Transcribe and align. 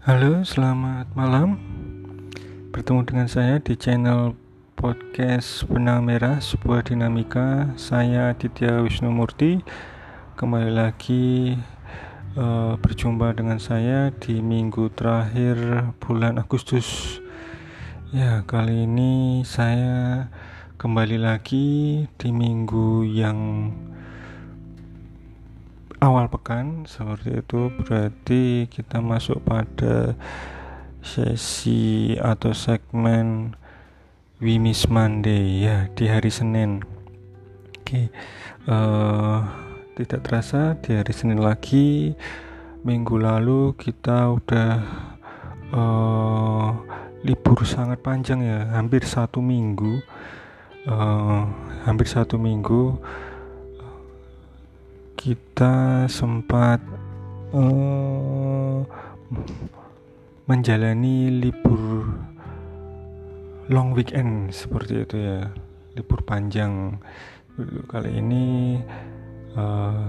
Halo, 0.00 0.40
selamat 0.40 1.12
malam. 1.12 1.60
Bertemu 2.72 3.04
dengan 3.04 3.28
saya 3.28 3.60
di 3.60 3.76
channel 3.76 4.32
podcast 4.72 5.68
Benang 5.68 6.08
Merah, 6.08 6.40
sebuah 6.40 6.88
dinamika. 6.88 7.68
Saya 7.76 8.32
Aditya 8.32 8.80
Wisnu 8.80 9.12
Murti. 9.12 9.60
Kembali 10.40 10.72
lagi 10.72 11.52
uh, 12.32 12.80
berjumpa 12.80 13.36
dengan 13.36 13.60
saya 13.60 14.08
di 14.16 14.40
minggu 14.40 14.88
terakhir 14.96 15.92
bulan 16.00 16.40
Agustus. 16.40 17.20
Ya, 18.08 18.40
kali 18.48 18.88
ini 18.88 19.44
saya 19.44 20.32
kembali 20.80 21.20
lagi 21.20 22.08
di 22.16 22.28
minggu 22.32 23.04
yang 23.04 23.68
awal 26.00 26.32
pekan 26.32 26.88
seperti 26.88 27.44
itu 27.44 27.68
berarti 27.76 28.64
kita 28.72 29.04
masuk 29.04 29.44
pada 29.44 30.16
sesi 31.04 32.16
atau 32.16 32.56
segmen 32.56 33.52
We 34.40 34.56
Monday 34.88 35.68
ya 35.68 35.92
di 35.92 36.08
hari 36.08 36.32
Senin. 36.32 36.80
Oke 37.76 38.08
uh, 38.64 39.44
tidak 40.00 40.24
terasa 40.24 40.80
di 40.80 40.96
hari 40.96 41.12
Senin 41.12 41.44
lagi 41.44 42.16
minggu 42.80 43.20
lalu 43.20 43.76
kita 43.76 44.32
udah 44.32 44.72
uh, 45.76 46.68
libur 47.20 47.60
sangat 47.68 48.00
panjang 48.00 48.40
ya 48.40 48.72
hampir 48.72 49.04
satu 49.04 49.44
minggu. 49.44 50.00
Uh, 50.88 51.44
hampir 51.84 52.08
satu 52.08 52.40
minggu 52.40 52.96
kita 55.20 56.08
sempat 56.08 56.80
uh, 57.52 58.80
menjalani 60.48 61.28
libur 61.44 62.08
long 63.68 63.92
weekend 63.92 64.48
seperti 64.48 65.04
itu 65.04 65.20
ya. 65.20 65.52
Libur 65.92 66.24
panjang. 66.24 66.96
Kali 67.92 68.16
ini 68.16 68.80
uh, 69.60 70.08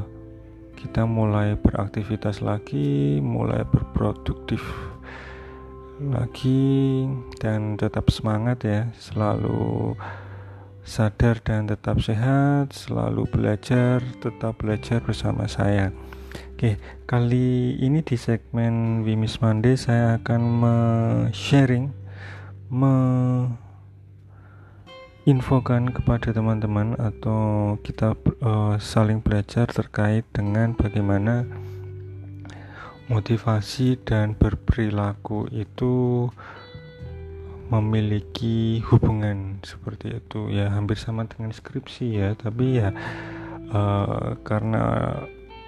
kita 0.80 1.03
mulai 1.03 1.59
beraktivitas 1.59 2.40
lagi 2.40 3.20
mulai 3.20 3.68
berproduktif 3.68 4.64
lagi 6.00 7.03
dan 7.44 7.75
tetap 7.75 8.08
semangat 8.08 8.64
ya. 8.64 8.88
Selalu 8.96 9.92
sadar 10.82 11.40
dan 11.42 11.70
tetap 11.70 12.02
sehat, 12.02 12.74
selalu 12.74 13.30
belajar, 13.30 14.02
tetap 14.20 14.58
belajar 14.60 15.02
bersama 15.02 15.46
saya. 15.46 15.94
Oke, 16.56 16.78
kali 17.10 17.78
ini 17.82 18.06
di 18.06 18.16
segmen 18.16 19.02
Wimis 19.02 19.42
Monday 19.42 19.74
saya 19.74 20.22
akan 20.22 20.42
sharing 21.34 22.02
infokan 25.26 25.94
kepada 25.94 26.34
teman-teman 26.34 26.98
atau 26.98 27.78
kita 27.86 28.18
uh, 28.42 28.76
saling 28.82 29.22
belajar 29.22 29.70
terkait 29.70 30.26
dengan 30.34 30.74
bagaimana 30.74 31.46
motivasi 33.06 34.02
dan 34.02 34.34
berperilaku 34.34 35.46
itu 35.54 36.26
memiliki 37.72 38.84
hubungan 38.92 39.64
seperti 39.64 40.20
itu. 40.20 40.52
Ya 40.52 40.70
hampir 40.70 41.00
sama 41.00 41.24
dengan 41.26 41.56
skripsi 41.56 42.20
ya 42.20 42.36
tapi 42.36 42.84
ya 42.84 42.92
uh, 43.72 44.36
karena 44.44 45.16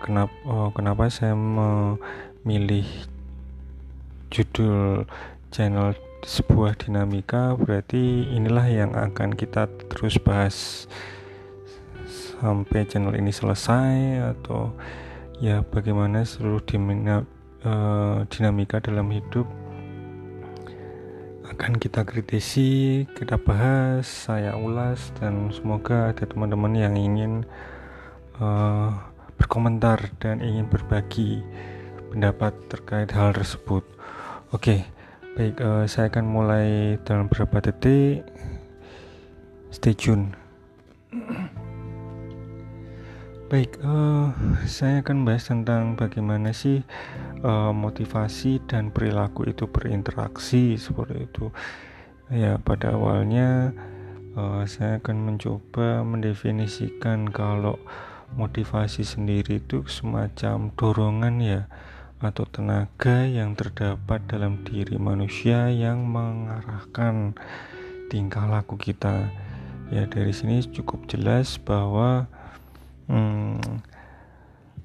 kenapa 0.04 0.36
oh, 0.44 0.70
kenapa 0.76 1.08
saya 1.08 1.34
memilih 1.34 2.86
judul 4.28 5.08
channel 5.54 5.96
sebuah 6.24 6.80
dinamika 6.80 7.56
berarti 7.60 8.32
inilah 8.32 8.68
yang 8.68 8.92
akan 8.96 9.36
kita 9.36 9.68
terus 9.92 10.16
bahas 10.20 10.88
sampai 12.40 12.88
channel 12.88 13.16
ini 13.16 13.32
selesai 13.32 14.24
atau 14.36 14.72
ya 15.40 15.64
bagaimana 15.68 16.24
seluruh 16.24 16.64
uh, 16.64 18.24
dinamika 18.28 18.80
dalam 18.80 19.08
hidup 19.12 19.48
akan 21.54 21.78
kita 21.78 22.02
kritisi, 22.02 23.06
kita 23.14 23.38
bahas, 23.38 24.10
saya 24.10 24.58
ulas 24.58 25.14
dan 25.22 25.54
semoga 25.54 26.10
ada 26.10 26.26
teman-teman 26.26 26.74
yang 26.74 26.98
ingin 26.98 27.46
uh, 28.42 28.90
berkomentar 29.38 30.10
dan 30.18 30.42
ingin 30.42 30.66
berbagi 30.66 31.46
pendapat 32.10 32.58
terkait 32.74 33.14
hal 33.14 33.38
tersebut. 33.38 33.86
Oke, 34.50 34.82
baik 35.38 35.62
uh, 35.62 35.86
saya 35.86 36.10
akan 36.10 36.26
mulai 36.26 36.98
dalam 37.06 37.30
beberapa 37.30 37.70
detik. 37.70 38.26
Stay 39.70 39.94
tune. 39.94 40.34
Baik, 43.54 43.78
uh, 43.86 44.34
saya 44.66 45.06
akan 45.06 45.30
bahas 45.30 45.46
tentang 45.46 45.94
bagaimana 45.94 46.58
sih 46.58 46.82
uh, 47.46 47.70
motivasi 47.70 48.58
dan 48.66 48.90
perilaku 48.90 49.46
itu 49.46 49.70
berinteraksi 49.70 50.74
seperti 50.74 51.30
itu. 51.30 51.54
Ya, 52.34 52.58
pada 52.58 52.98
awalnya 52.98 53.70
uh, 54.34 54.66
saya 54.66 54.98
akan 54.98 55.30
mencoba 55.30 56.02
mendefinisikan 56.02 57.30
kalau 57.30 57.78
motivasi 58.34 59.06
sendiri 59.06 59.62
itu 59.62 59.86
semacam 59.86 60.74
dorongan 60.74 61.38
ya 61.38 61.70
atau 62.26 62.50
tenaga 62.50 63.30
yang 63.30 63.54
terdapat 63.54 64.26
dalam 64.26 64.66
diri 64.66 64.98
manusia 64.98 65.70
yang 65.70 66.10
mengarahkan 66.10 67.38
tingkah 68.10 68.50
laku 68.50 68.82
kita. 68.82 69.30
Ya, 69.94 70.10
dari 70.10 70.34
sini 70.34 70.66
cukup 70.66 71.06
jelas 71.06 71.62
bahwa 71.62 72.33
hmm, 73.08 73.60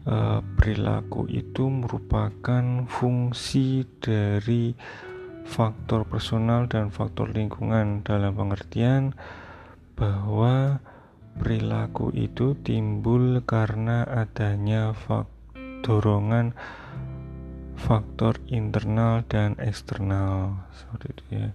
uh, 0.07 0.41
perilaku 0.59 1.27
itu 1.31 1.69
merupakan 1.69 2.87
fungsi 2.87 3.85
dari 3.99 4.73
faktor 5.49 6.05
personal 6.05 6.69
dan 6.69 6.93
faktor 6.93 7.33
lingkungan 7.33 8.05
dalam 8.05 8.37
pengertian 8.37 9.17
bahwa 9.97 10.79
perilaku 11.39 12.13
itu 12.15 12.55
timbul 12.63 13.41
karena 13.47 14.05
adanya 14.07 14.93
faktor 14.93 15.39
dorongan 15.83 16.55
faktor 17.79 18.43
internal 18.51 19.23
dan 19.31 19.55
eksternal 19.63 20.59
ya. 21.31 21.55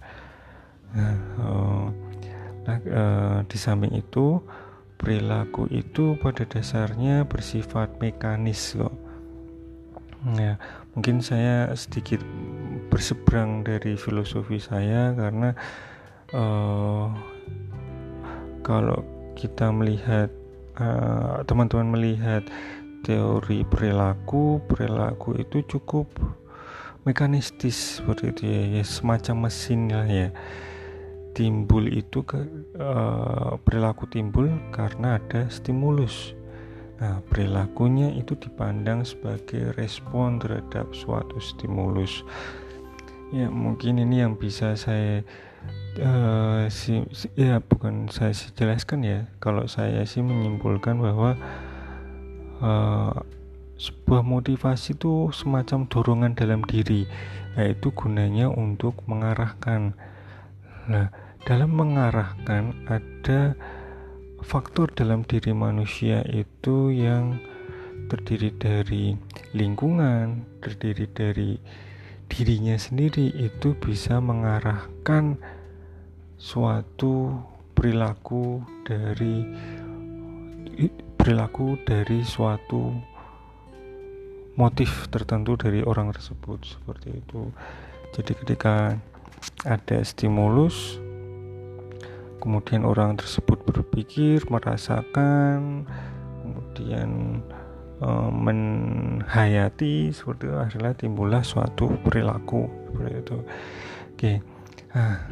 Nah, 0.94 1.16
uh, 1.42 1.86
nah 2.64 2.78
uh, 2.88 3.38
di 3.44 3.56
samping 3.60 3.92
itu 3.92 4.40
perilaku 5.04 5.68
itu 5.68 6.16
pada 6.16 6.48
dasarnya 6.48 7.28
bersifat 7.28 8.00
mekanis 8.00 8.72
kok. 8.72 8.96
Ya 10.40 10.56
mungkin 10.96 11.20
saya 11.20 11.68
sedikit 11.76 12.24
berseberang 12.88 13.68
dari 13.68 14.00
filosofi 14.00 14.56
saya 14.56 15.12
karena 15.12 15.52
uh, 16.32 17.12
kalau 18.64 19.04
kita 19.36 19.68
melihat 19.68 20.32
eh, 20.80 21.36
teman-teman 21.44 21.92
melihat 21.92 22.48
teori 23.04 23.60
perilaku 23.68 24.64
perilaku 24.64 25.36
itu 25.36 25.60
cukup 25.68 26.08
mekanistis 27.04 28.00
seperti 28.00 28.32
itu 28.32 28.42
ya, 28.48 28.62
ya 28.80 28.84
semacam 28.88 29.50
mesin 29.50 29.92
lah 29.92 30.08
ya 30.08 30.28
timbul 31.34 31.90
itu 31.90 32.22
ke 32.22 32.46
uh, 32.78 33.58
perilaku 33.60 34.06
timbul 34.06 34.48
karena 34.70 35.18
ada 35.18 35.50
stimulus. 35.50 36.32
Nah, 37.02 37.20
perilakunya 37.26 38.14
itu 38.14 38.38
dipandang 38.38 39.02
sebagai 39.02 39.74
respon 39.74 40.38
terhadap 40.38 40.94
suatu 40.94 41.42
stimulus. 41.42 42.22
Ya, 43.34 43.50
mungkin 43.50 43.98
ini 43.98 44.22
yang 44.22 44.38
bisa 44.38 44.78
saya 44.78 45.26
uh, 45.98 46.70
si, 46.70 47.02
si, 47.10 47.26
ya 47.34 47.58
bukan 47.58 48.06
saya 48.08 48.30
jelaskan 48.54 49.02
ya. 49.02 49.18
Kalau 49.42 49.66
saya 49.66 50.06
sih 50.06 50.22
menyimpulkan 50.22 51.02
bahwa 51.02 51.34
uh, 52.62 53.18
sebuah 53.74 54.22
motivasi 54.22 54.94
itu 54.94 55.34
semacam 55.34 55.90
dorongan 55.90 56.32
dalam 56.38 56.62
diri, 56.62 57.10
yaitu 57.58 57.90
gunanya 57.90 58.46
untuk 58.48 59.02
mengarahkan. 59.10 59.98
Nah, 60.84 61.08
dalam 61.48 61.72
mengarahkan 61.72 62.76
ada 62.88 63.56
faktor 64.44 64.92
dalam 64.92 65.24
diri 65.24 65.56
manusia 65.56 66.20
itu 66.28 66.92
yang 66.92 67.40
terdiri 68.12 68.52
dari 68.60 69.16
lingkungan, 69.56 70.44
terdiri 70.60 71.08
dari 71.08 71.56
dirinya 72.28 72.76
sendiri 72.76 73.32
itu 73.32 73.72
bisa 73.80 74.20
mengarahkan 74.20 75.40
suatu 76.36 77.32
perilaku 77.72 78.60
dari 78.84 79.48
perilaku 81.16 81.80
dari 81.88 82.20
suatu 82.20 82.92
motif 84.60 85.08
tertentu 85.08 85.56
dari 85.56 85.80
orang 85.80 86.12
tersebut 86.12 86.60
seperti 86.68 87.16
itu. 87.16 87.48
Jadi 88.14 88.32
ketika 88.44 89.00
ada 89.64 89.98
stimulus 90.04 90.98
kemudian 92.44 92.84
orang 92.84 93.16
tersebut 93.16 93.64
berpikir 93.64 94.44
merasakan 94.52 95.88
kemudian 96.44 97.40
e, 98.04 98.08
menghayati 98.28 100.12
seperti 100.12 100.52
itu 100.52 100.56
akhirnya 100.60 100.92
timbullah 100.92 101.40
suatu 101.40 101.88
perilaku 102.04 102.68
seperti 102.92 103.12
itu. 103.16 103.38
Oke 104.12 104.32
nah, 104.92 105.24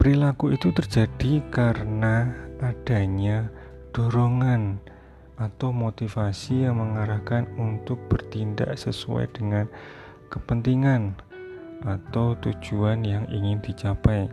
perilaku 0.00 0.56
itu 0.56 0.72
terjadi 0.72 1.44
karena 1.52 2.32
adanya 2.64 3.52
dorongan 3.92 4.80
atau 5.36 5.74
motivasi 5.74 6.64
yang 6.64 6.80
mengarahkan 6.80 7.50
untuk 7.60 7.98
bertindak 8.08 8.72
sesuai 8.78 9.28
dengan 9.34 9.68
kepentingan 10.32 11.18
atau 11.84 12.38
tujuan 12.38 13.02
yang 13.02 13.24
ingin 13.30 13.58
dicapai 13.62 14.30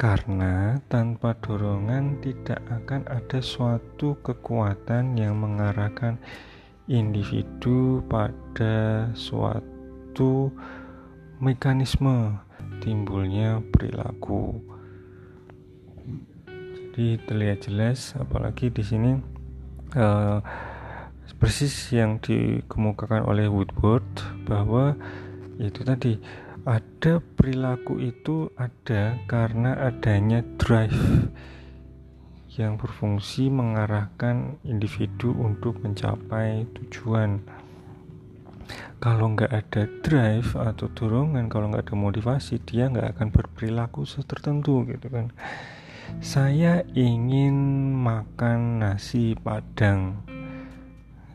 karena 0.00 0.80
tanpa 0.88 1.36
dorongan 1.44 2.24
tidak 2.24 2.64
akan 2.72 3.04
ada 3.04 3.44
suatu 3.44 4.16
kekuatan 4.24 5.12
yang 5.20 5.36
mengarahkan 5.36 6.16
individu 6.88 8.00
pada 8.08 9.12
suatu 9.12 10.48
mekanisme 11.36 12.32
timbulnya 12.80 13.60
perilaku. 13.68 14.64
Jadi 16.48 17.20
terlihat 17.28 17.68
jelas, 17.68 18.16
apalagi 18.16 18.72
di 18.72 18.80
sini 18.80 19.20
uh, 20.00 20.40
persis 21.36 21.72
yang 21.92 22.16
dikemukakan 22.24 23.28
oleh 23.28 23.52
Woodward 23.52 24.08
bahwa 24.48 24.96
itu 25.60 25.84
tadi 25.84 26.16
ada 26.64 27.20
perilaku 27.20 28.00
itu 28.00 28.48
ada 28.56 29.20
karena 29.28 29.76
adanya 29.76 30.40
drive 30.56 31.28
yang 32.56 32.80
berfungsi 32.80 33.52
mengarahkan 33.52 34.56
individu 34.64 35.36
untuk 35.36 35.80
mencapai 35.84 36.64
tujuan. 36.80 37.44
Kalau 39.00 39.32
nggak 39.32 39.52
ada 39.52 39.82
drive 40.04 40.56
atau 40.56 40.88
dorongan 40.92 41.48
kalau 41.48 41.72
nggak 41.72 41.88
ada 41.88 41.96
motivasi 41.96 42.60
dia 42.64 42.88
nggak 42.88 43.16
akan 43.16 43.28
berperilaku 43.32 44.04
tertentu 44.04 44.84
gitu 44.88 45.08
kan. 45.08 45.32
Saya 46.20 46.82
ingin 46.92 47.56
makan 47.96 48.82
nasi 48.82 49.38
padang. 49.38 50.20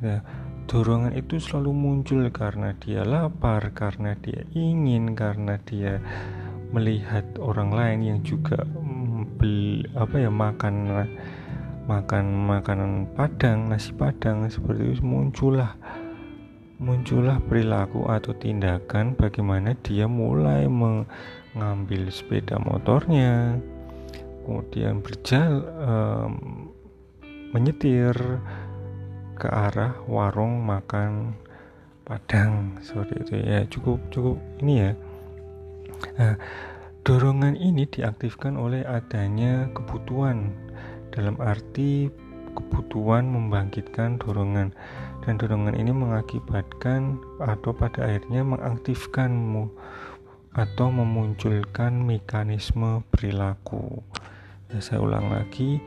Ya, 0.04 0.20
dorongan 0.66 1.14
itu 1.14 1.38
selalu 1.38 1.72
muncul 1.72 2.26
karena 2.34 2.74
dia 2.82 3.06
lapar, 3.06 3.74
karena 3.74 4.18
dia 4.20 4.42
ingin, 4.54 5.14
karena 5.14 5.62
dia 5.66 6.02
melihat 6.74 7.24
orang 7.38 7.72
lain 7.72 8.00
yang 8.02 8.20
juga 8.26 8.66
beli 9.38 9.86
apa 9.94 10.16
ya 10.18 10.32
makan 10.34 10.76
makan 11.86 12.26
makanan 12.50 12.92
padang, 13.14 13.70
nasi 13.70 13.94
padang 13.94 14.50
seperti 14.50 14.98
itu 14.98 15.04
muncullah 15.06 15.78
muncullah 16.76 17.40
perilaku 17.46 18.04
atau 18.10 18.36
tindakan 18.36 19.16
bagaimana 19.16 19.78
dia 19.80 20.10
mulai 20.10 20.68
mengambil 20.68 22.12
sepeda 22.12 22.60
motornya 22.60 23.56
kemudian 24.44 25.00
berjalan 25.00 25.64
um, 25.80 26.34
menyetir 27.56 28.14
ke 29.36 29.52
arah 29.52 30.00
warung 30.08 30.64
makan 30.64 31.36
Padang 32.06 32.78
seperti 32.86 33.14
itu. 33.26 33.34
Ya 33.42 33.66
cukup 33.66 33.98
cukup 34.14 34.38
ini 34.62 34.74
ya. 34.78 34.92
Nah, 36.22 36.38
dorongan 37.02 37.58
ini 37.58 37.90
diaktifkan 37.90 38.62
oleh 38.62 38.86
adanya 38.86 39.74
kebutuhan. 39.74 40.54
Dalam 41.10 41.34
arti 41.42 42.14
kebutuhan 42.54 43.26
membangkitkan 43.26 44.22
dorongan. 44.22 44.70
Dan 45.26 45.42
dorongan 45.42 45.74
ini 45.74 45.90
mengakibatkan 45.90 47.18
atau 47.42 47.74
pada 47.74 48.06
akhirnya 48.06 48.46
mengaktifkanmu 48.46 49.66
atau 50.54 50.88
memunculkan 50.94 52.06
mekanisme 52.06 53.02
perilaku. 53.10 54.06
Ya, 54.70 54.78
saya 54.78 55.02
ulang 55.02 55.34
lagi 55.34 55.82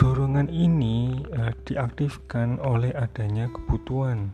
Dorongan 0.00 0.48
ini 0.48 1.20
uh, 1.36 1.52
diaktifkan 1.68 2.56
oleh 2.64 2.88
adanya 2.96 3.52
kebutuhan. 3.52 4.32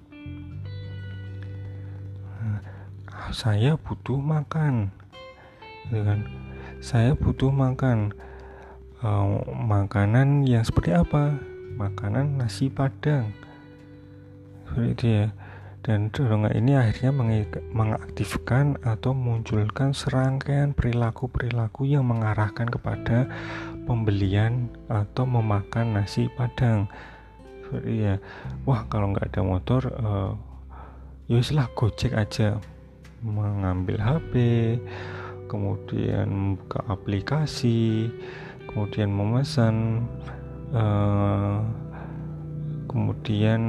Uh, 2.39 2.63
saya 3.35 3.75
butuh 3.75 4.23
makan, 4.23 4.95
gitu 5.91 6.07
kan? 6.07 6.23
Saya 6.79 7.19
butuh 7.19 7.51
makan. 7.51 8.15
Uh, 9.03 9.43
makanan 9.51 10.47
yang 10.47 10.63
seperti 10.63 10.95
apa? 10.95 11.35
Makanan 11.75 12.39
nasi 12.39 12.71
padang. 12.71 13.35
Seperti 14.71 14.89
itu 14.95 15.07
ya 15.11 15.27
dan 15.87 16.11
dorongan 16.11 16.51
ini 16.59 16.75
akhirnya 16.75 17.15
mengaktifkan 17.71 18.75
atau 18.83 19.15
munculkan 19.15 19.95
serangkaian 19.95 20.75
perilaku-perilaku 20.75 21.87
yang 21.87 22.11
mengarahkan 22.11 22.67
kepada 22.67 23.31
pembelian 23.87 24.69
atau 24.91 25.25
memakan 25.25 25.97
nasi 25.97 26.27
padang. 26.35 26.91
Seperti 27.62 27.94
ya 28.03 28.15
wah 28.67 28.85
kalau 28.91 29.15
nggak 29.15 29.33
ada 29.33 29.43
motor 29.47 29.83
uh, 30.03 30.35
ya 31.31 31.41
lah 31.55 31.71
gojek 31.73 32.12
aja. 32.12 32.59
Mengambil 33.23 33.97
HP 34.03 34.35
kemudian 35.47 36.27
membuka 36.29 36.83
aplikasi 36.91 38.11
kemudian 38.71 39.09
memesan 39.09 40.05
uh, 40.75 41.62
kemudian 42.91 43.61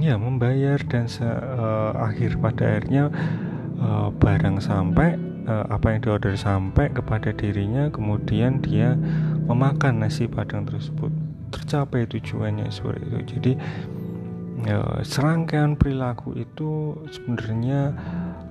ya 0.00 0.18
membayar 0.18 0.80
dan 0.90 1.06
se 1.06 1.24
uh, 1.24 1.92
akhir 1.96 2.40
pada 2.40 2.76
akhirnya 2.76 3.12
uh, 3.78 4.08
barang 4.10 4.58
sampai 4.58 5.14
uh, 5.46 5.66
apa 5.70 5.96
yang 5.96 6.00
diorder 6.02 6.34
sampai 6.34 6.90
kepada 6.92 7.30
dirinya 7.30 7.88
kemudian 7.92 8.58
dia 8.58 8.98
memakan 9.46 10.02
nasi 10.02 10.26
padang 10.26 10.66
tersebut. 10.66 11.10
Tercapai 11.54 12.04
tujuannya 12.10 12.66
seperti 12.68 13.00
itu. 13.06 13.18
Jadi 13.38 13.52
uh, 14.70 15.00
serangkaian 15.06 15.78
perilaku 15.78 16.34
itu 16.34 16.98
sebenarnya 17.14 17.94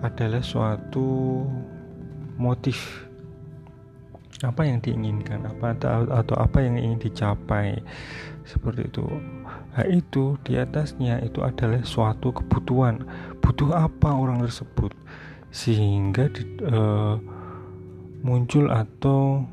adalah 0.01 0.41
suatu 0.41 1.43
motif. 2.39 3.08
Apa 4.43 4.67
yang 4.67 4.84
diinginkan 4.84 5.48
apa 5.48 5.79
atau 6.12 6.36
apa 6.36 6.60
yang 6.60 6.75
ingin 6.75 7.00
dicapai 7.00 7.79
seperti 8.43 8.88
itu. 8.91 9.08
Nah 9.75 9.86
itu 9.88 10.36
di 10.43 10.60
atasnya 10.60 11.24
itu 11.24 11.39
adalah 11.39 11.81
suatu 11.88 12.36
kebutuhan. 12.36 13.03
Butuh 13.39 13.72
apa 13.72 14.12
orang 14.12 14.43
tersebut? 14.43 14.91
Sehingga 15.55 16.27
di, 16.29 16.43
uh, 16.67 17.15
muncul 18.27 18.67
atau 18.70 19.48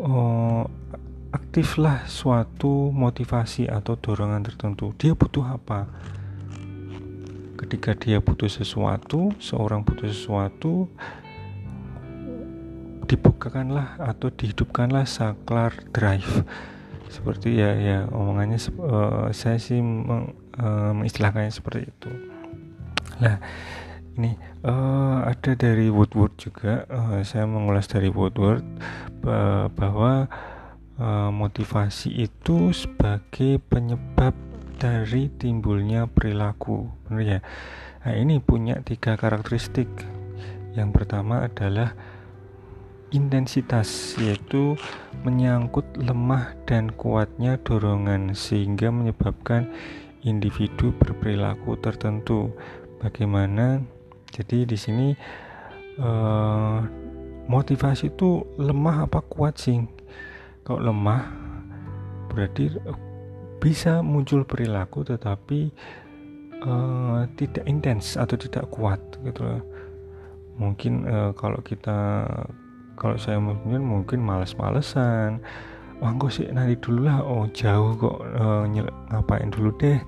uh, 0.00 0.64
aktiflah 1.34 2.08
suatu 2.08 2.90
motivasi 2.94 3.68
atau 3.68 3.98
dorongan 3.98 4.46
tertentu. 4.46 4.94
Dia 4.96 5.12
butuh 5.12 5.44
apa? 5.44 5.90
Ketika 7.58 7.98
dia 7.98 8.22
butuh 8.22 8.48
sesuatu, 8.48 9.34
seorang 9.42 9.82
butuh 9.82 10.06
sesuatu, 10.06 10.86
dibukakanlah 13.08 13.96
atau 13.98 14.28
dihidupkanlah 14.28 15.08
saklar 15.08 15.72
drive 15.90 16.44
seperti 17.08 17.56
ya 17.56 17.72
ya 17.72 17.98
omongannya 18.12 18.60
uh, 18.84 19.32
saya 19.32 19.56
sih 19.56 19.80
meng, 19.80 20.36
uh, 20.60 20.92
mengistilahkannya 20.92 21.48
seperti 21.48 21.88
itu 21.88 22.12
nah 23.18 23.40
ini 24.18 24.34
uh, 24.66 25.22
ada 25.24 25.54
dari 25.54 25.88
Woodward 25.88 26.34
juga 26.36 26.84
uh, 26.90 27.22
saya 27.22 27.46
mengulas 27.46 27.86
dari 27.86 28.10
Woodward 28.10 28.66
bahwa 29.74 30.26
uh, 30.98 31.30
motivasi 31.30 32.26
itu 32.26 32.74
sebagai 32.74 33.62
penyebab 33.70 34.34
dari 34.78 35.30
timbulnya 35.30 36.10
perilaku 36.10 36.90
benar 37.06 37.22
ya 37.22 37.40
nah 38.02 38.14
ini 38.14 38.42
punya 38.42 38.82
tiga 38.82 39.14
karakteristik 39.14 39.88
yang 40.74 40.94
pertama 40.94 41.46
adalah 41.46 41.94
intensitas 43.10 44.14
yaitu 44.20 44.76
menyangkut 45.24 45.84
lemah 45.96 46.52
dan 46.68 46.92
kuatnya 46.92 47.56
dorongan 47.64 48.36
sehingga 48.36 48.92
menyebabkan 48.92 49.72
individu 50.22 50.92
berperilaku 51.00 51.78
tertentu. 51.80 52.52
Bagaimana? 52.98 53.80
Jadi 54.32 54.68
di 54.68 54.76
sini 54.78 55.08
eh, 55.98 56.78
motivasi 57.48 58.12
itu 58.12 58.44
lemah 58.60 59.08
apa 59.08 59.24
kuat 59.24 59.56
sih? 59.58 59.80
Kalau 60.62 60.84
lemah 60.84 61.24
berarti 62.28 62.70
bisa 63.58 64.04
muncul 64.04 64.46
perilaku 64.46 65.02
tetapi 65.02 65.74
uh, 66.62 67.26
tidak 67.34 67.66
intens 67.66 68.14
atau 68.14 68.38
tidak 68.38 68.70
kuat 68.70 69.00
gitu 69.26 69.42
loh. 69.42 69.62
Mungkin 70.58 71.06
uh, 71.06 71.30
kalau 71.34 71.58
kita 71.62 72.26
kalau 72.98 73.14
saya 73.18 73.38
mungkin 73.38 73.82
mungkin 73.82 74.22
males-malesan. 74.22 75.42
Wah 75.98 76.14
kok 76.14 76.30
sih 76.30 76.46
nanti 76.54 76.78
dulu 76.78 77.10
lah. 77.10 77.22
Oh 77.22 77.50
jauh 77.50 77.94
kok 77.98 78.18
uh, 78.22 78.64
ngapain 79.10 79.50
dulu 79.50 79.74
deh? 79.78 79.98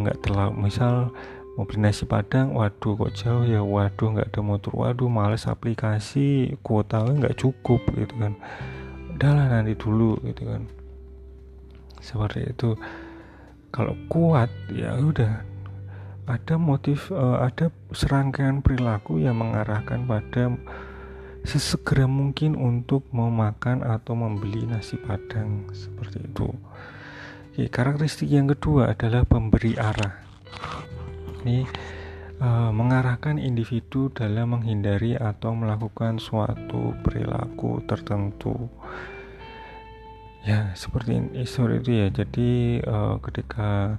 Nggak 0.00 0.16
uh, 0.16 0.22
terlalu 0.24 0.52
misal 0.70 1.12
mau 1.56 1.66
beli 1.66 1.82
nasi 1.82 2.06
padang? 2.06 2.54
Waduh 2.54 2.94
kok 2.94 3.12
jauh 3.16 3.44
ya? 3.46 3.64
Waduh 3.64 4.16
nggak 4.16 4.30
ada 4.34 4.40
motor. 4.42 4.72
Waduh 4.74 5.10
males 5.10 5.46
aplikasi. 5.50 6.54
Kuota 6.62 7.02
nggak 7.02 7.38
cukup 7.38 7.82
gitu 7.96 8.14
kan. 8.18 8.38
Udahlah 9.16 9.46
nanti 9.50 9.74
dulu 9.74 10.18
gitu 10.24 10.46
kan. 10.46 10.68
Seperti 12.00 12.50
itu. 12.50 12.76
Kalau 13.70 13.94
kuat 14.10 14.50
ya 14.70 14.96
udah. 14.98 15.46
Ada 16.30 16.62
motif 16.62 17.10
uh, 17.10 17.42
ada 17.42 17.74
serangkaian 17.90 18.62
perilaku 18.62 19.18
yang 19.18 19.42
mengarahkan 19.42 20.06
pada 20.06 20.54
sesegera 21.42 22.06
mungkin 22.06 22.54
untuk 22.54 23.02
memakan 23.10 23.82
atau 23.82 24.14
membeli 24.14 24.62
nasi 24.62 24.94
padang. 24.94 25.66
Seperti 25.74 26.22
itu. 26.22 26.54
Oke, 27.50 27.66
karakteristik 27.66 28.30
yang 28.30 28.46
kedua 28.46 28.94
adalah 28.94 29.26
pemberi 29.26 29.74
arah. 29.74 30.22
Ini 31.40 31.64
uh, 32.40 32.70
mengarahkan 32.72 33.40
individu 33.40 34.12
dalam 34.12 34.58
menghindari 34.58 35.16
atau 35.16 35.56
melakukan 35.56 36.20
suatu 36.20 36.92
perilaku 37.00 37.80
tertentu. 37.88 38.68
Ya, 40.44 40.72
seperti 40.72 41.20
ini, 41.20 41.44
seperti 41.44 41.76
itu 41.80 41.90
ya. 41.96 42.08
Jadi 42.12 42.50
uh, 42.84 43.16
ketika 43.24 43.96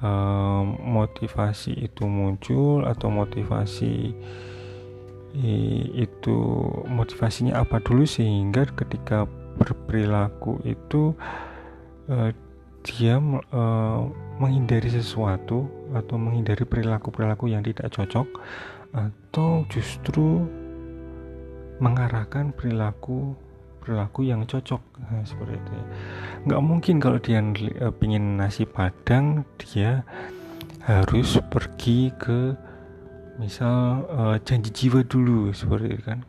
uh, 0.00 0.62
motivasi 0.64 1.76
itu 1.76 2.04
muncul 2.04 2.84
atau 2.84 3.08
motivasi 3.08 4.12
itu 5.96 6.36
motivasinya 6.92 7.64
apa 7.64 7.80
dulu 7.80 8.04
sehingga 8.04 8.68
ketika 8.76 9.24
berperilaku 9.56 10.60
itu 10.68 11.16
uh, 12.12 12.36
dia 12.82 13.18
uh, 13.18 14.00
menghindari 14.42 14.90
sesuatu 14.90 15.70
atau 15.94 16.16
menghindari 16.18 16.66
perilaku-perilaku 16.66 17.50
yang 17.50 17.62
tidak 17.62 17.94
cocok 17.94 18.26
atau 18.92 19.64
justru 19.70 20.44
mengarahkan 21.78 22.52
perilaku 22.52 23.34
perilaku 23.82 24.22
yang 24.22 24.46
cocok. 24.46 24.82
Nah, 25.02 25.26
seperti 25.26 25.58
itu 25.58 25.70
ya. 25.74 25.84
nggak 26.46 26.62
mungkin 26.62 26.94
kalau 27.02 27.18
dia 27.18 27.42
uh, 27.42 27.90
pingin 27.90 28.38
nasi 28.38 28.62
padang 28.62 29.42
dia 29.58 30.06
harus 30.86 31.38
pergi 31.50 32.10
ke 32.18 32.54
misal 33.38 34.06
uh, 34.10 34.36
janji 34.42 34.70
jiwa 34.70 35.02
dulu 35.06 35.50
seperti 35.50 35.98
itu 35.98 36.04
kan. 36.06 36.22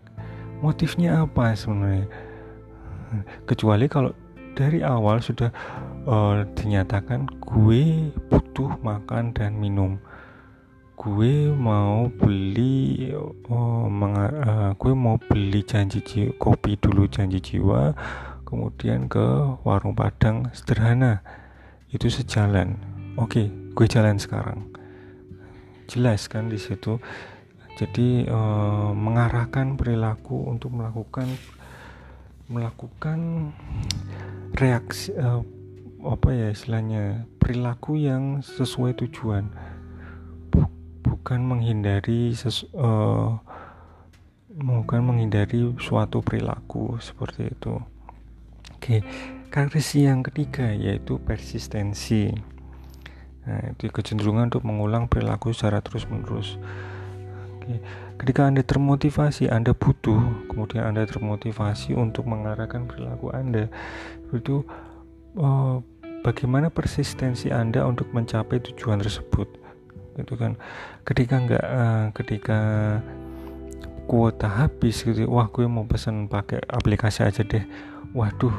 Motifnya 0.63 1.27
apa 1.27 1.53
sebenarnya? 1.59 2.07
Kecuali 3.45 3.85
kalau 3.85 4.15
dari 4.57 4.81
awal 4.81 5.21
sudah 5.21 5.49
uh, 6.07 6.43
dinyatakan 6.55 7.27
gue 7.39 8.11
butuh 8.31 8.79
makan 8.83 9.31
dan 9.35 9.55
minum. 9.57 9.99
Gue 10.93 11.51
mau 11.51 12.07
beli 12.07 13.11
oh, 13.49 13.89
uh, 13.89 14.71
gue 14.77 14.93
mau 14.93 15.17
beli 15.19 15.65
janji 15.65 15.99
jiwa, 15.99 16.31
kopi 16.39 16.79
dulu 16.79 17.09
janji 17.09 17.43
jiwa 17.43 17.91
kemudian 18.47 19.09
ke 19.09 19.25
warung 19.65 19.97
padang 19.97 20.47
sederhana. 20.53 21.25
Itu 21.89 22.07
sejalan. 22.07 22.77
Oke 23.17 23.45
okay, 23.45 23.47
gue 23.49 23.87
jalan 23.89 24.17
sekarang. 24.21 24.69
Jelas 25.89 26.29
kan 26.29 26.47
di 26.47 26.61
situ. 26.61 27.01
Jadi 27.73 28.29
uh, 28.29 28.93
mengarahkan 28.93 29.73
perilaku 29.73 30.45
untuk 30.45 30.77
melakukan 30.77 31.25
melakukan 32.45 33.49
reaksi 34.53 35.09
uh, 35.17 35.41
apa 36.03 36.35
ya 36.35 36.51
istilahnya 36.51 37.23
perilaku 37.39 37.95
yang 37.95 38.43
sesuai 38.43 38.99
tujuan 38.99 39.47
bukan 40.99 41.39
menghindari 41.39 42.35
ses, 42.35 42.67
uh, 42.75 43.39
bukan 44.51 45.01
menghindari 45.01 45.71
suatu 45.79 46.19
perilaku 46.19 46.99
seperti 46.99 47.55
itu 47.55 47.79
oke 48.75 48.95
karakteristik 49.47 50.03
yang 50.03 50.19
ketiga 50.27 50.75
yaitu 50.75 51.15
persistensi 51.23 52.35
nah 53.47 53.59
itu 53.71 53.87
kecenderungan 53.87 54.51
untuk 54.51 54.67
mengulang 54.67 55.07
perilaku 55.07 55.55
secara 55.55 55.79
terus 55.79 56.03
menerus 56.11 56.59
Oke. 57.63 57.79
Ketika 58.19 58.43
Anda 58.43 58.59
termotivasi, 58.59 59.47
Anda 59.47 59.71
butuh, 59.71 60.51
kemudian 60.51 60.83
Anda 60.83 61.07
termotivasi 61.07 61.95
untuk 61.95 62.27
mengarahkan 62.27 62.91
perilaku 62.91 63.31
Anda. 63.31 63.71
Itu 64.35 64.67
uh, 65.39 65.79
bagaimana 66.23 66.71
persistensi 66.71 67.51
Anda 67.51 67.83
untuk 67.83 68.09
mencapai 68.15 68.63
tujuan 68.71 69.03
tersebut. 69.03 69.45
Gitu 70.17 70.33
kan. 70.39 70.55
Ketika 71.03 71.35
enggak 71.37 71.65
uh, 71.67 72.05
ketika 72.15 72.59
kuota 74.07 74.47
habis 74.47 75.03
gitu, 75.03 75.27
wah 75.27 75.51
gue 75.51 75.67
mau 75.67 75.83
pesan 75.83 76.31
pakai 76.31 76.63
aplikasi 76.65 77.27
aja 77.27 77.43
deh. 77.43 77.63
Waduh, 78.15 78.55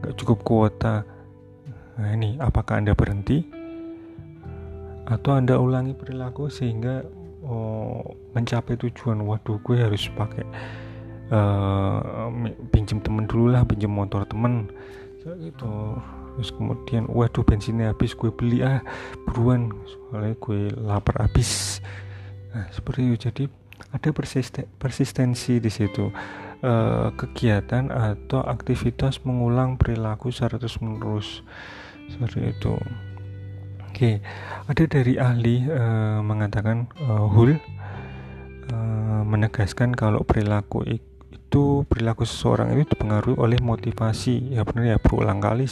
nggak 0.00 0.14
cukup 0.14 0.38
kuota. 0.46 1.02
Nah 1.98 2.14
ini, 2.14 2.38
apakah 2.38 2.78
Anda 2.78 2.94
berhenti? 2.94 3.42
Atau 5.08 5.34
Anda 5.34 5.58
ulangi 5.58 5.98
perilaku 5.98 6.46
sehingga 6.46 7.02
oh, 7.42 8.14
mencapai 8.36 8.76
tujuan 8.76 9.24
waduh 9.24 9.58
gue 9.64 9.76
harus 9.80 10.06
pakai 10.12 10.44
uh, 11.32 12.28
temen 13.02 13.24
dulu 13.24 13.52
lah 13.52 13.64
pinjem 13.64 13.92
motor 13.92 14.24
temen 14.28 14.68
gitu 15.28 16.00
terus 16.38 16.54
kemudian 16.54 17.10
waduh 17.10 17.42
bensinnya 17.42 17.90
habis 17.90 18.14
gue 18.14 18.30
beli 18.30 18.62
ah 18.62 18.78
buruan. 19.26 19.74
Soalnya 19.90 20.38
gue 20.38 20.70
lapar 20.78 21.26
habis. 21.26 21.82
Nah 22.54 22.70
seperti 22.70 23.10
itu. 23.10 23.18
Jadi 23.26 23.44
ada 23.90 24.08
persisten, 24.14 24.70
persistensi 24.78 25.58
di 25.58 25.66
situ. 25.66 26.14
Uh, 26.58 27.14
kegiatan 27.14 27.86
atau 27.86 28.42
aktivitas 28.42 29.22
mengulang 29.22 29.78
perilaku 29.78 30.34
secara 30.34 30.58
terus 30.58 30.82
menerus 30.82 31.46
seperti 32.10 32.50
itu. 32.50 32.74
Oke, 33.86 34.18
ada 34.66 34.84
dari 34.90 35.18
ahli 35.22 35.66
uh, 35.70 36.18
mengatakan 36.18 36.90
uh, 36.98 37.30
Hull 37.30 37.54
uh, 37.54 39.22
menegaskan 39.22 39.94
kalau 39.94 40.26
perilaku 40.26 40.82
itu 40.86 41.86
perilaku 41.86 42.26
seseorang 42.26 42.74
itu 42.74 42.90
dipengaruhi 42.90 43.38
oleh 43.38 43.58
motivasi. 43.62 44.50
Ya 44.50 44.66
benar 44.66 44.84
ya 44.86 44.98
berulang 44.98 45.38
kali 45.38 45.70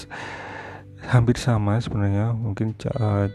hampir 1.04 1.36
sama 1.36 1.76
sebenarnya 1.82 2.32
mungkin 2.32 2.72
uh, 2.96 3.28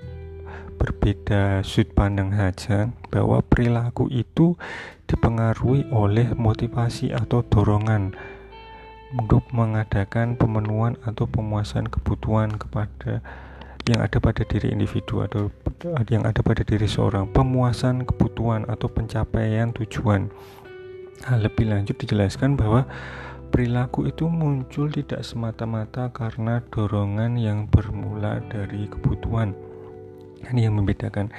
berbeda 0.82 1.62
sudut 1.62 1.94
pandang 1.94 2.34
saja 2.34 2.90
bahwa 3.14 3.46
perilaku 3.46 4.10
itu 4.10 4.58
dipengaruhi 5.06 5.86
oleh 5.94 6.34
motivasi 6.34 7.14
atau 7.14 7.46
dorongan 7.46 8.18
untuk 9.14 9.46
mengadakan 9.54 10.40
pemenuhan 10.40 10.98
atau 11.06 11.28
pemuasan 11.30 11.86
kebutuhan 11.86 12.56
kepada 12.56 13.22
yang 13.90 14.02
ada 14.02 14.18
pada 14.22 14.46
diri 14.46 14.72
individu 14.72 15.26
atau 15.26 15.50
yang 16.08 16.24
ada 16.24 16.40
pada 16.46 16.62
diri 16.62 16.86
seorang. 16.86 17.28
Pemuasan 17.34 18.06
kebutuhan 18.06 18.66
atau 18.70 18.88
pencapaian 18.88 19.74
tujuan. 19.74 20.30
Nah, 21.22 21.38
lebih 21.38 21.70
lanjut 21.70 21.98
dijelaskan 21.98 22.58
bahwa 22.58 22.86
perilaku 23.52 24.08
itu 24.08 24.32
muncul 24.32 24.88
tidak 24.88 25.28
semata-mata 25.28 26.08
karena 26.16 26.64
dorongan 26.72 27.36
yang 27.36 27.68
bermula 27.68 28.40
dari 28.48 28.88
kebutuhan. 28.88 29.52
Ini 30.48 30.72
yang 30.72 30.80
membedakan. 30.80 31.30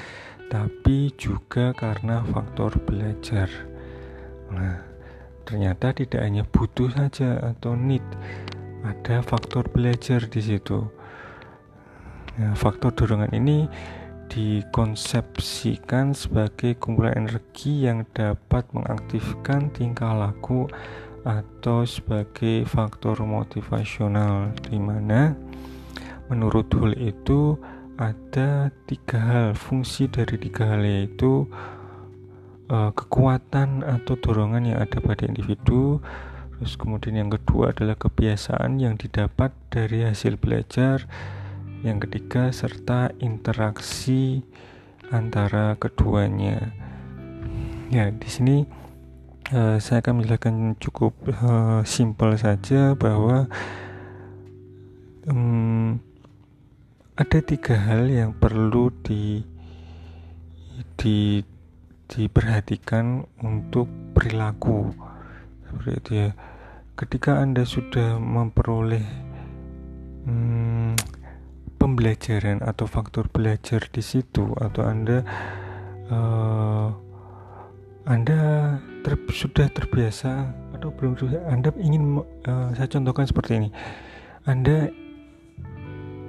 Tapi 0.53 1.17
juga 1.17 1.73
karena 1.73 2.21
faktor 2.29 2.77
belajar. 2.85 3.49
Nah 4.53 4.85
ternyata 5.49 5.97
tidak 5.97 6.21
hanya 6.21 6.45
butuh 6.45 6.93
saja 6.93 7.41
atau 7.41 7.73
need. 7.73 8.05
Ada 8.85 9.25
faktor 9.25 9.67
belajar 9.73 10.29
di 10.29 10.41
situ. 10.45 10.85
Ya, 12.37 12.53
faktor 12.53 12.93
dorongan 12.93 13.33
ini 13.33 13.69
dikonsepsikan 14.33 16.17
sebagai 16.17 16.81
kumpulan 16.81 17.29
energi 17.29 17.85
yang 17.85 18.09
dapat 18.17 18.65
mengaktifkan 18.73 19.69
tingkah 19.77 20.17
laku 20.17 20.65
atau 21.23 21.87
sebagai 21.87 22.67
faktor 22.67 23.23
motivasional 23.23 24.51
di 24.67 24.79
mana 24.79 25.39
menurut 26.27 26.67
Hull 26.75 26.99
itu 26.99 27.59
ada 28.01 28.73
tiga 28.89 29.19
hal. 29.21 29.49
Fungsi 29.55 30.09
dari 30.11 30.41
tiga 30.41 30.75
hal 30.75 30.83
yaitu 30.83 31.47
uh, 32.73 32.91
kekuatan 32.91 33.85
atau 33.85 34.15
dorongan 34.19 34.75
yang 34.75 34.79
ada 34.81 34.99
pada 34.99 35.29
individu. 35.29 36.01
Terus 36.59 36.79
kemudian 36.79 37.19
yang 37.19 37.31
kedua 37.31 37.75
adalah 37.75 37.99
kebiasaan 37.99 38.79
yang 38.79 38.95
didapat 38.95 39.51
dari 39.69 40.07
hasil 40.07 40.39
belajar. 40.39 41.07
Yang 41.83 42.07
ketiga 42.07 42.55
serta 42.55 43.11
interaksi 43.19 44.47
antara 45.11 45.75
keduanya. 45.77 46.71
Ya, 47.91 48.09
di 48.09 48.29
sini 48.31 48.65
uh, 49.53 49.77
saya 49.79 50.01
akan 50.01 50.21
menjelaskan 50.21 50.57
cukup 50.81 51.13
uh, 51.29 51.85
simpel 51.85 52.35
saja 52.41 52.97
bahwa 52.97 53.47
um, 55.29 56.01
ada 57.15 57.39
tiga 57.45 57.77
hal 57.77 58.09
yang 58.09 58.33
perlu 58.33 58.89
di 59.05 59.45
di 60.97 61.45
diperhatikan 62.09 63.25
untuk 63.41 63.89
perilaku. 64.13 64.93
Seperti 65.65 65.93
itu 65.97 66.13
ya. 66.29 66.31
Ketika 66.93 67.41
anda 67.41 67.65
sudah 67.65 68.21
memperoleh 68.21 69.07
hmm, 70.29 70.93
pembelajaran 71.81 72.61
atau 72.61 72.85
faktor 72.85 73.33
belajar 73.33 73.89
di 73.89 74.05
situ 74.05 74.53
atau 74.61 74.85
anda 74.85 75.25
uh, 76.13 76.93
anda 78.05 78.41
ter, 79.03 79.19
sudah 79.31 79.67
terbiasa 79.69 80.55
atau 80.79 80.89
belum 80.95 81.19
sudah 81.19 81.47
anda 81.51 81.75
ingin 81.79 82.23
uh, 82.47 82.71
saya 82.75 82.89
contohkan 82.89 83.27
seperti 83.27 83.53
ini. 83.59 83.71
Anda 84.43 84.91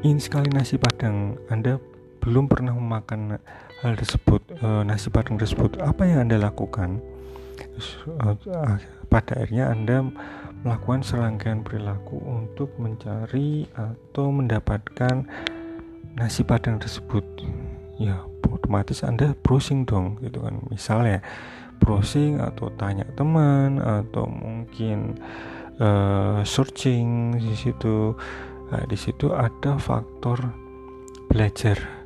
ingin 0.03 0.19
sekali 0.19 0.51
nasi 0.51 0.77
padang 0.77 1.39
anda 1.49 1.79
belum 2.23 2.47
pernah 2.47 2.71
memakan 2.71 3.35
hal 3.83 3.99
tersebut 3.99 4.39
e, 4.55 4.67
nasi 4.87 5.11
padang 5.11 5.35
tersebut. 5.35 5.75
Apa 5.83 6.07
yang 6.07 6.23
anda 6.27 6.39
lakukan? 6.39 7.03
E, 7.59 8.27
pada 9.11 9.33
akhirnya 9.35 9.67
anda 9.67 10.07
melakukan 10.63 11.03
serangkaian 11.03 11.67
perilaku 11.67 12.15
untuk 12.23 12.71
mencari 12.79 13.67
atau 13.75 14.31
mendapatkan 14.31 15.27
nasi 16.15 16.47
padang 16.47 16.79
tersebut. 16.79 17.27
Ya 17.99 18.23
otomatis 18.47 19.03
anda 19.03 19.35
browsing 19.43 19.83
dong 19.83 20.15
gitu 20.23 20.39
kan. 20.39 20.63
Misalnya 20.71 21.19
browsing 21.83 22.39
atau 22.39 22.71
tanya 22.79 23.03
teman 23.19 23.83
atau 23.83 24.23
mungkin 24.25 25.19
uh, 25.83 26.39
searching 26.47 27.35
di 27.35 27.53
situ. 27.59 28.15
Nah, 28.71 28.87
di 28.87 28.97
situ 28.97 29.29
ada 29.35 29.75
faktor 29.77 30.39
belajar. 31.27 32.03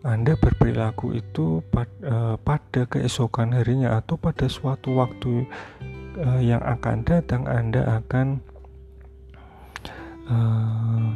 Anda 0.00 0.32
berperilaku 0.32 1.12
itu 1.12 1.60
eh, 1.76 2.36
pada 2.40 2.88
keesokan 2.88 3.52
harinya 3.52 4.00
atau 4.00 4.16
pada 4.16 4.48
suatu 4.48 4.96
waktu 4.96 5.44
eh, 6.16 6.40
yang 6.40 6.64
akan 6.64 7.04
datang 7.04 7.44
Anda 7.44 8.00
akan 8.00 8.40
uh, 10.30 11.08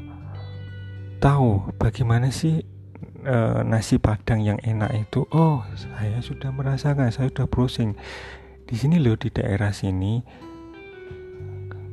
tahu 1.23 1.73
bagaimana 1.81 2.29
sih 2.29 2.61
uh, 3.25 3.61
nasi 3.67 3.97
padang 4.01 4.41
yang 4.41 4.61
enak 4.61 5.09
itu. 5.09 5.29
Oh, 5.33 5.65
saya 5.77 6.21
sudah 6.21 6.53
merasakan, 6.53 7.11
saya 7.11 7.29
sudah 7.33 7.49
browsing 7.49 7.97
di 8.65 8.75
sini 8.77 9.01
loh 9.01 9.17
di 9.17 9.33
daerah 9.33 9.73
sini. 9.73 10.21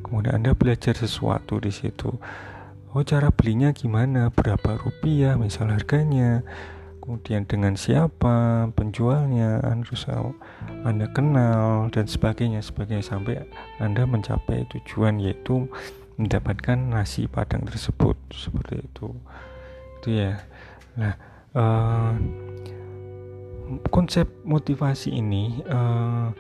Kemudian 0.06 0.44
Anda 0.44 0.52
belajar 0.54 0.94
sesuatu 0.96 1.64
di 1.64 1.72
situ. 1.72 2.12
Oh, 2.92 3.04
cara 3.08 3.32
belinya 3.32 3.72
gimana? 3.72 4.28
Berapa 4.30 4.76
rupiah 4.76 5.40
misal 5.40 5.72
harganya? 5.72 6.44
kemudian 7.02 7.50
dengan 7.50 7.74
siapa 7.74 8.70
penjualnya 8.78 9.58
harus 9.66 10.06
anda 10.86 11.10
kenal 11.10 11.90
dan 11.90 12.06
sebagainya 12.06 12.62
sebagainya 12.62 13.02
sampai 13.02 13.42
anda 13.82 14.06
mencapai 14.06 14.70
tujuan 14.70 15.18
yaitu 15.18 15.66
mendapatkan 16.22 16.78
nasi 16.78 17.26
padang 17.26 17.66
tersebut 17.66 18.14
seperti 18.30 18.86
itu 18.86 19.18
itu 20.00 20.10
ya 20.14 20.46
nah 20.96 21.14
uh, 21.56 22.14
konsep 23.92 24.28
motivasi 24.44 25.16
ini 25.16 25.64
uh, 25.68 26.32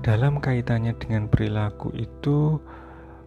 dalam 0.00 0.40
kaitannya 0.40 0.96
dengan 0.96 1.28
perilaku 1.28 1.92
itu 1.94 2.58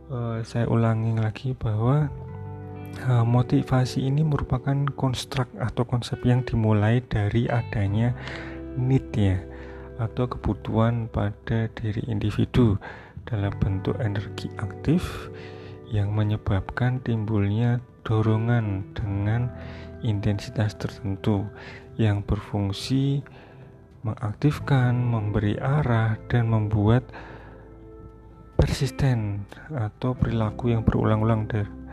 uh, 0.10 0.42
saya 0.42 0.66
ulangi 0.66 1.14
lagi 1.16 1.54
bahwa 1.54 2.10
Eh, 2.96 3.26
motivasi 3.28 4.08
ini 4.08 4.24
merupakan 4.24 4.88
konstruk 4.96 5.52
atau 5.60 5.84
konsep 5.84 6.16
yang 6.24 6.48
dimulai 6.48 7.04
dari 7.04 7.44
adanya 7.52 8.16
need 8.80 9.04
ya 9.12 9.36
atau 10.00 10.32
kebutuhan 10.32 11.12
pada 11.12 11.68
diri 11.76 12.08
individu 12.08 12.80
dalam 13.28 13.52
bentuk 13.60 14.00
energi 14.00 14.48
aktif 14.64 15.28
yang 15.90 16.14
menyebabkan 16.14 17.02
timbulnya 17.02 17.82
dorongan 18.06 18.86
dengan 18.94 19.50
intensitas 20.06 20.78
tertentu 20.78 21.46
yang 21.98 22.22
berfungsi 22.22 23.26
mengaktifkan, 24.06 24.94
memberi 24.94 25.58
arah 25.58 26.22
dan 26.30 26.54
membuat 26.54 27.10
persisten 28.56 29.50
atau 29.74 30.14
perilaku 30.14 30.72
yang 30.72 30.86
berulang-ulang 30.86 31.50
dari 31.50 31.86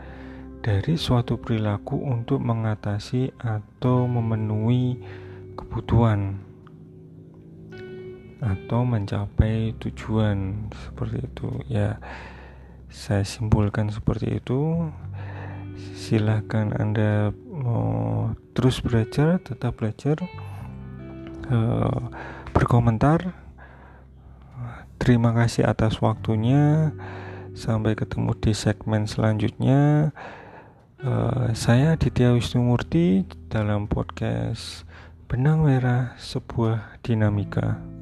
dari 0.63 0.95
suatu 0.95 1.35
perilaku 1.35 1.99
untuk 1.99 2.39
mengatasi 2.39 3.35
atau 3.35 4.07
memenuhi 4.07 4.95
kebutuhan 5.59 6.39
atau 8.39 8.87
mencapai 8.87 9.75
tujuan 9.75 10.71
seperti 10.71 11.19
itu 11.19 11.49
ya 11.67 11.99
saya 12.93 13.25
simpulkan 13.25 13.89
seperti 13.89 14.37
itu. 14.37 14.93
Silahkan 15.97 16.69
anda 16.77 17.33
mau 17.49 18.37
terus 18.53 18.77
belajar 18.85 19.41
tetap 19.41 19.81
belajar 19.81 20.21
uh, 21.49 22.13
berkomentar. 22.53 23.33
Terima 25.01 25.33
kasih 25.33 25.65
atas 25.65 25.99
waktunya. 25.99 26.93
Sampai 27.57 27.97
ketemu 27.97 28.37
di 28.37 28.53
segmen 28.53 29.09
selanjutnya. 29.09 30.13
Uh, 31.03 31.51
saya 31.51 31.99
Ditya 31.99 32.31
Wisnumurti 32.31 33.27
dalam 33.51 33.91
podcast 33.91 34.87
Benang 35.27 35.65
Merah 35.67 36.15
Sebuah 36.21 37.03
Dinamika. 37.03 37.92